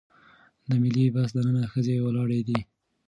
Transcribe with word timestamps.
د 0.69 0.71
ملي 0.81 1.05
بس 1.15 1.29
دننه 1.37 1.63
ښځې 1.73 1.95
ولاړې 2.05 2.41
دي. 2.47 2.59